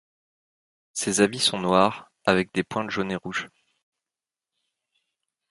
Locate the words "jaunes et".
2.89-3.15